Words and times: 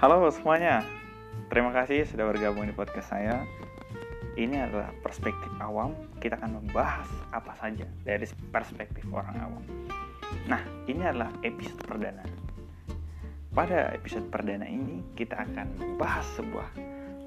Halo 0.00 0.24
semuanya, 0.32 0.80
terima 1.52 1.76
kasih 1.76 2.08
sudah 2.08 2.32
bergabung 2.32 2.64
di 2.64 2.72
podcast 2.72 3.12
saya. 3.12 3.44
Ini 4.32 4.64
adalah 4.64 4.96
perspektif 5.04 5.52
awam. 5.60 5.92
Kita 6.16 6.40
akan 6.40 6.56
membahas 6.56 7.04
apa 7.36 7.52
saja 7.60 7.84
dari 8.00 8.24
perspektif 8.48 9.04
orang 9.12 9.36
awam. 9.44 9.60
Nah, 10.48 10.64
ini 10.88 11.04
adalah 11.04 11.28
episode 11.44 11.84
perdana. 11.84 12.24
Pada 13.52 13.92
episode 13.92 14.24
perdana 14.32 14.64
ini, 14.64 15.04
kita 15.20 15.36
akan 15.36 15.68
membahas 15.76 16.24
sebuah 16.32 16.72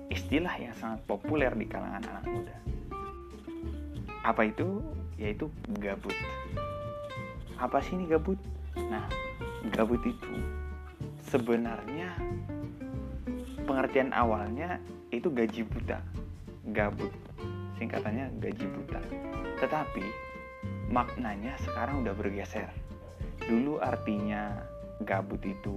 istilah 0.10 0.58
yang 0.58 0.74
sangat 0.74 1.05
populer 1.05 1.54
di 1.54 1.70
kalangan 1.70 2.02
anak 2.10 2.26
muda. 2.26 2.58
Apa 4.26 4.50
itu? 4.50 4.82
Yaitu 5.21 5.46
gabut. 5.78 6.18
Apa 7.62 7.85
sih 7.85 7.94
ini 8.02 8.10
gabut? 8.10 8.41
Nah, 8.74 9.05
gabut 9.70 10.02
itu 10.10 10.34
sebenarnya 11.30 12.18
pengertian 13.73 14.13
awalnya 14.13 14.77
itu 15.09 15.34
gaji 15.34 15.66
buta, 15.66 15.98
gabut. 16.77 17.09
Singkatannya 17.82 18.30
gaji 18.38 18.70
buta. 18.70 19.02
Tetapi 19.58 20.05
maknanya 20.94 21.58
sekarang 21.66 22.05
udah 22.05 22.13
bergeser. 22.13 22.70
Dulu 23.41 23.82
artinya 23.82 24.62
gabut 25.02 25.41
itu 25.41 25.73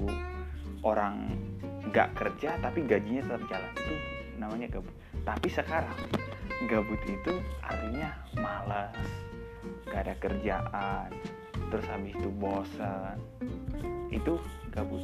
orang 0.85 1.41
gak 1.89 2.13
kerja 2.21 2.61
tapi 2.61 2.85
gajinya 2.85 3.25
tetap 3.33 3.43
jalan 3.49 3.73
itu 3.81 3.95
namanya 4.37 4.67
gabut. 4.77 4.93
Tapi 5.25 5.49
sekarang 5.49 5.97
gabut 6.69 7.01
itu 7.09 7.33
artinya 7.65 8.13
malas, 8.37 8.93
gak 9.89 10.05
ada 10.05 10.15
kerjaan, 10.21 11.09
terus 11.73 11.89
habis 11.89 12.13
itu 12.13 12.29
bosan. 12.29 13.17
Itu 14.13 14.37
gabut. 14.69 15.01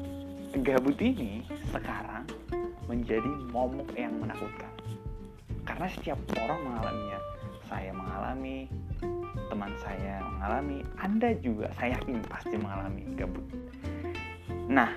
Gabut 0.61 1.01
ini 1.01 1.41
sekarang 1.73 2.12
menjadi 2.87 3.31
momok 3.51 3.95
yang 3.95 4.15
menakutkan. 4.19 4.71
Karena 5.63 5.87
setiap 5.91 6.19
orang 6.39 6.61
mengalaminya. 6.67 7.21
Saya 7.73 7.93
mengalami, 7.97 8.69
teman 9.49 9.73
saya 9.81 10.21
mengalami, 10.21 10.85
Anda 11.01 11.33
juga 11.41 11.73
saya 11.81 11.97
yakin 11.97 12.21
pasti 12.29 12.61
mengalami 12.61 13.01
gabut. 13.17 13.47
Nah, 14.69 14.93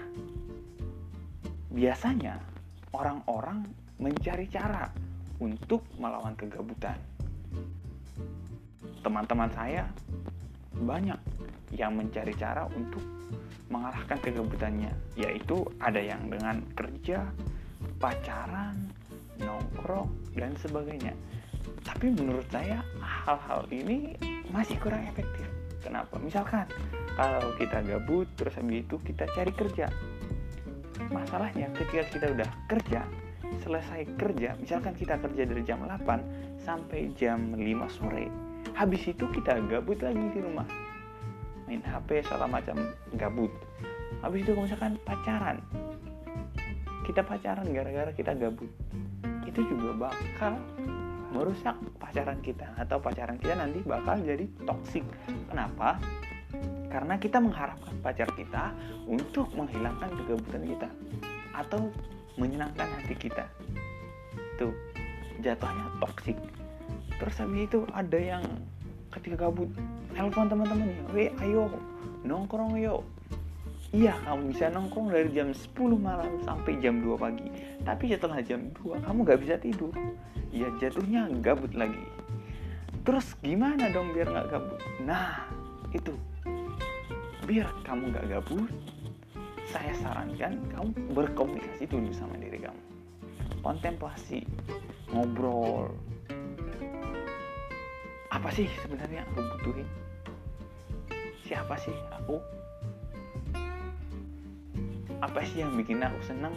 biasanya 1.71 2.35
orang-orang 2.91 3.63
mencari 3.95 4.51
cara 4.51 4.91
untuk 5.39 5.87
melawan 5.99 6.35
kegabutan. 6.35 6.99
Teman-teman 9.03 9.51
saya 9.55 9.87
banyak 10.75 11.19
yang 11.75 11.95
mencari 11.95 12.35
cara 12.35 12.67
untuk 12.75 13.03
mengalahkan 13.71 14.19
kegabutannya, 14.19 14.91
yaitu 15.15 15.63
ada 15.79 15.99
yang 15.99 16.27
dengan 16.27 16.61
kerja, 16.75 17.23
pacaran, 17.99 18.91
nongkrong, 19.39 20.11
dan 20.35 20.53
sebagainya. 20.59 21.13
Tapi 21.85 22.11
menurut 22.13 22.45
saya 22.49 22.81
hal-hal 23.01 23.65
ini 23.69 24.17
masih 24.49 24.77
kurang 24.81 25.05
efektif. 25.05 25.45
Kenapa? 25.85 26.17
Misalkan 26.17 26.65
kalau 27.13 27.53
kita 27.61 27.85
gabut 27.85 28.25
terus 28.33 28.57
habis 28.57 28.81
itu 28.81 28.97
kita 29.05 29.29
cari 29.31 29.53
kerja. 29.53 29.87
Masalahnya 31.13 31.69
ketika 31.77 32.03
kita 32.09 32.25
udah 32.33 32.49
kerja, 32.65 33.05
selesai 33.61 34.09
kerja, 34.17 34.57
misalkan 34.57 34.97
kita 34.97 35.21
kerja 35.21 35.43
dari 35.45 35.61
jam 35.61 35.85
8 35.85 36.57
sampai 36.65 37.13
jam 37.13 37.53
5 37.53 37.61
sore. 37.93 38.27
Habis 38.73 39.13
itu 39.13 39.29
kita 39.29 39.61
gabut 39.69 40.01
lagi 40.01 40.25
di 40.33 40.39
rumah. 40.41 40.65
Main 41.69 41.85
HP 41.85 42.25
segala 42.25 42.49
macam 42.49 42.75
gabut. 43.15 43.53
Habis 44.25 44.41
itu 44.41 44.51
misalkan 44.57 44.97
pacaran, 45.05 45.61
kita 47.05 47.21
pacaran 47.21 47.69
gara-gara 47.69 48.11
kita 48.11 48.33
gabut. 48.33 48.69
Itu 49.45 49.61
juga 49.69 50.09
bakal 50.09 50.57
merusak 51.31 51.77
pacaran 52.01 52.41
kita 52.41 52.75
atau 52.79 52.97
pacaran 52.97 53.37
kita 53.37 53.55
nanti 53.55 53.79
bakal 53.85 54.17
jadi 54.19 54.49
toksik 54.65 55.05
kenapa? 55.47 56.01
Karena 56.89 57.19
kita 57.19 57.43
mengharapkan 57.43 57.95
pacar 58.01 58.31
kita 58.33 58.71
untuk 59.05 59.51
menghilangkan 59.53 60.09
kegabutan 60.15 60.63
kita 60.63 60.89
atau 61.53 61.91
menyenangkan 62.39 62.87
hati 62.99 63.15
kita. 63.15 63.45
Tuh 64.59 64.71
jatuhnya 65.43 65.85
toksik 65.99 66.37
terus 67.19 67.35
habis 67.39 67.67
itu 67.67 67.87
ada 67.95 68.19
yang 68.19 68.43
ketika 69.11 69.47
gabut 69.47 69.71
telepon 70.11 70.51
teman-temannya 70.51 70.99
weh 71.15 71.31
ayo 71.43 71.71
nongkrong 72.27 72.75
yuk 72.79 73.03
Iya, 73.95 74.11
kamu 74.27 74.51
bisa 74.51 74.67
nongkrong 74.75 75.07
dari 75.07 75.31
jam 75.31 75.55
10 75.55 75.71
malam 75.95 76.43
sampai 76.43 76.75
jam 76.83 76.99
2 76.99 77.15
pagi. 77.15 77.47
Tapi 77.87 78.11
setelah 78.11 78.43
jam 78.43 78.67
2, 78.83 78.99
kamu 78.99 79.23
gak 79.23 79.39
bisa 79.39 79.55
tidur. 79.55 79.95
Ya 80.51 80.67
jatuhnya 80.83 81.31
gabut 81.39 81.71
lagi. 81.71 82.03
Terus 83.07 83.39
gimana 83.39 83.87
dong 83.95 84.11
biar 84.11 84.27
gak 84.27 84.51
gabut? 84.51 84.83
Nah, 84.99 85.47
itu. 85.95 86.11
Biar 87.47 87.71
kamu 87.87 88.11
gak 88.11 88.27
gabut, 88.35 88.67
saya 89.71 89.95
sarankan 90.03 90.59
kamu 90.75 90.91
berkomunikasi 91.15 91.87
dulu 91.87 92.11
sama 92.11 92.35
diri 92.35 92.59
kamu. 92.59 92.83
Kontemplasi, 93.63 94.43
ngobrol. 95.07 95.95
Apa 98.27 98.51
sih 98.51 98.67
sebenarnya 98.83 99.23
aku 99.31 99.39
butuhin? 99.55 99.87
Siapa 101.47 101.79
sih 101.79 101.95
aku? 102.11 102.43
Apa 105.23 105.39
sih 105.47 105.63
yang 105.63 105.75
bikin 105.75 106.03
aku 106.03 106.19
senang? 106.25 106.55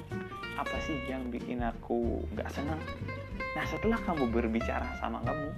Apa 0.58 0.76
sih 0.82 0.98
yang 1.06 1.30
bikin 1.30 1.62
aku 1.62 2.22
gak 2.34 2.50
senang? 2.50 2.80
Nah 3.54 3.64
setelah 3.66 3.98
kamu 4.02 4.30
berbicara 4.30 4.98
sama 4.98 5.22
kamu 5.22 5.50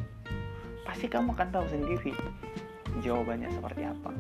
pasti 0.85 1.07
kamu 1.07 1.37
akan 1.37 1.49
tahu 1.55 1.67
sendiri 1.71 2.13
jawabannya 3.01 3.49
seperti 3.55 3.87
apa. 3.87 4.11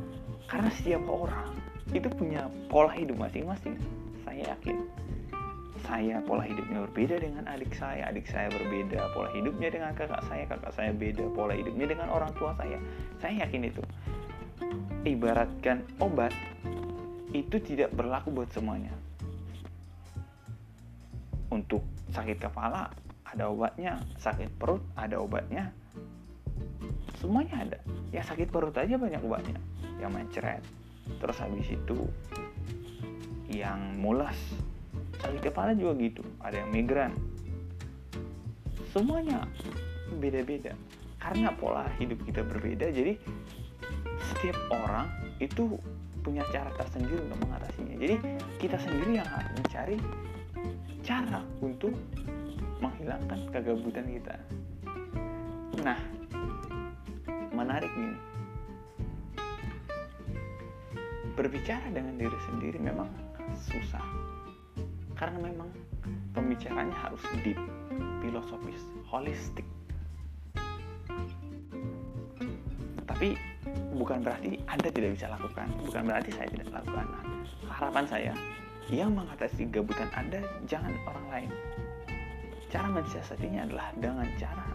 Karena 0.47 0.71
setiap 0.71 1.03
orang 1.11 1.51
itu 1.91 2.07
punya 2.15 2.47
pola 2.71 2.95
hidup 2.95 3.19
masing-masing. 3.19 3.77
Saya 4.23 4.55
yakin 4.55 4.87
saya 5.81 6.21
pola 6.23 6.45
hidupnya 6.45 6.85
berbeda 6.87 7.25
dengan 7.25 7.49
adik 7.49 7.73
saya 7.73 8.13
adik 8.13 8.29
saya 8.29 8.53
berbeda 8.53 9.11
pola 9.17 9.33
hidupnya 9.33 9.73
dengan 9.73 9.91
kakak 9.97 10.21
saya 10.29 10.45
kakak 10.45 10.71
saya 10.77 10.93
beda 10.93 11.25
pola 11.33 11.57
hidupnya 11.57 11.89
dengan 11.91 12.09
orang 12.13 12.31
tua 12.37 12.53
saya. 12.55 12.79
Saya 13.19 13.43
yakin 13.49 13.63
itu. 13.67 13.83
Ibaratkan 15.09 15.83
obat 15.99 16.31
itu 17.31 17.57
tidak 17.63 17.95
berlaku 17.95 18.35
buat 18.35 18.51
semuanya. 18.51 18.95
Untuk 21.51 21.83
sakit 22.15 22.39
kepala 22.39 22.91
ada 23.27 23.51
obatnya, 23.51 23.99
sakit 24.19 24.51
perut 24.59 24.83
ada 24.95 25.19
obatnya, 25.19 25.71
semuanya 27.19 27.63
ada. 27.63 27.79
Ya 28.11 28.23
sakit 28.27 28.51
perut 28.51 28.75
aja 28.75 28.99
banyak 28.99 29.23
obatnya, 29.23 29.59
yang 30.03 30.11
mencret. 30.15 30.63
Terus 31.19 31.37
habis 31.43 31.67
itu 31.71 32.07
yang 33.51 33.99
mulas, 33.99 34.39
sakit 35.19 35.51
kepala 35.51 35.75
juga 35.75 35.99
gitu, 35.99 36.23
ada 36.39 36.63
yang 36.63 36.71
migran. 36.71 37.15
Semuanya 38.91 39.47
beda-beda 40.19 40.75
karena 41.21 41.53
pola 41.55 41.87
hidup 42.01 42.19
kita 42.25 42.43
berbeda 42.43 42.91
jadi 42.91 43.15
setiap 44.33 44.57
orang 44.73 45.07
itu 45.39 45.77
punya 46.21 46.45
cara 46.53 46.71
tersendiri 46.77 47.21
untuk 47.25 47.39
mengatasinya. 47.49 47.95
Jadi 47.97 48.17
kita 48.61 48.77
sendiri 48.77 49.21
yang 49.21 49.29
harus 49.29 49.51
mencari 49.57 49.97
cara 51.01 51.41
untuk 51.65 51.97
menghilangkan 52.81 53.41
kegabutan 53.53 54.07
kita. 54.09 54.37
Nah, 55.81 55.99
menarik 57.57 57.93
nih. 57.97 58.17
Berbicara 61.37 61.89
dengan 61.89 62.21
diri 62.21 62.39
sendiri 62.53 62.77
memang 62.77 63.09
susah. 63.57 64.05
Karena 65.17 65.41
memang 65.41 65.73
pembicaranya 66.37 66.93
harus 66.97 67.21
deep, 67.45 67.57
filosofis, 68.21 68.81
holistik. 69.09 69.65
Tapi 73.09 73.37
bukan 73.95 74.23
berarti 74.23 74.61
Anda 74.67 74.89
tidak 74.91 75.19
bisa 75.19 75.27
lakukan, 75.31 75.67
bukan 75.87 76.03
berarti 76.07 76.31
saya 76.35 76.49
tidak 76.51 76.69
lakukan. 76.71 77.07
Harapan 77.71 78.05
saya, 78.07 78.33
yang 78.91 79.15
mengatasi 79.15 79.71
gabutan 79.71 80.11
Anda 80.15 80.43
jangan 80.67 80.95
orang 81.07 81.27
lain. 81.31 81.51
Cara 82.71 82.87
mensiasatinya 82.91 83.67
adalah 83.67 83.91
dengan 83.99 84.27
cara 84.39 84.67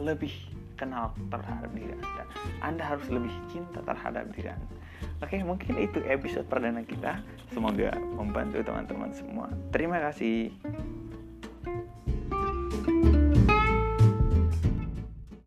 lebih 0.00 0.32
kenal 0.76 1.12
terhadap 1.32 1.70
diri 1.72 1.92
Anda. 1.96 2.24
Anda 2.60 2.82
harus 2.84 3.08
lebih 3.08 3.32
cinta 3.48 3.80
terhadap 3.82 4.28
diri 4.36 4.52
Anda. 4.52 4.68
Oke, 5.18 5.42
mungkin 5.42 5.74
itu 5.82 5.98
episode 6.06 6.46
perdana 6.46 6.84
kita. 6.86 7.20
Semoga 7.50 7.94
membantu 7.96 8.62
teman-teman 8.62 9.10
semua. 9.10 9.50
Terima 9.74 9.98
kasih. 9.98 10.54